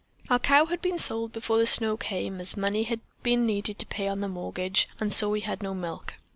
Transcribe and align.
"Our 0.31 0.39
cow 0.39 0.65
had 0.65 0.81
been 0.81 0.97
sold 0.97 1.31
before 1.31 1.59
the 1.59 1.67
snow 1.67 1.95
came, 1.95 2.41
as 2.41 2.57
money 2.57 2.85
had 2.85 3.01
been 3.21 3.45
needed 3.45 3.77
to 3.77 3.85
pay 3.85 4.07
on 4.07 4.19
the 4.19 4.27
mortgage, 4.27 4.89
and 4.99 5.13
so 5.13 5.29
we 5.29 5.41
had 5.41 5.61
no 5.61 5.75
milk. 5.75 6.15